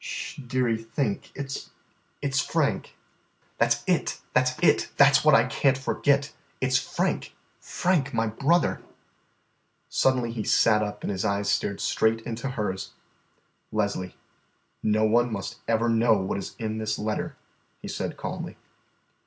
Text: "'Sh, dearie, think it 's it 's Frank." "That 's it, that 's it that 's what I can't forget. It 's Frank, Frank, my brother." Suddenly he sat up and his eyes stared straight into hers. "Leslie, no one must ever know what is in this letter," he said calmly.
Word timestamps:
"'Sh, 0.03 0.37
dearie, 0.37 0.81
think 0.83 1.29
it 1.35 1.51
's 1.51 1.69
it 2.23 2.33
's 2.33 2.39
Frank." 2.41 2.95
"That 3.59 3.73
's 3.73 3.83
it, 3.85 4.19
that 4.33 4.47
's 4.47 4.59
it 4.63 4.89
that 4.97 5.15
's 5.15 5.23
what 5.23 5.35
I 5.35 5.43
can't 5.45 5.77
forget. 5.77 6.33
It 6.59 6.73
's 6.73 6.79
Frank, 6.79 7.35
Frank, 7.59 8.11
my 8.11 8.25
brother." 8.25 8.81
Suddenly 9.89 10.31
he 10.31 10.43
sat 10.43 10.81
up 10.81 11.03
and 11.03 11.11
his 11.11 11.23
eyes 11.23 11.51
stared 11.51 11.81
straight 11.81 12.21
into 12.21 12.49
hers. 12.49 12.93
"Leslie, 13.71 14.17
no 14.81 15.03
one 15.05 15.31
must 15.31 15.57
ever 15.67 15.87
know 15.87 16.13
what 16.13 16.39
is 16.39 16.55
in 16.57 16.79
this 16.79 16.97
letter," 16.97 17.35
he 17.79 17.87
said 17.87 18.17
calmly. 18.17 18.57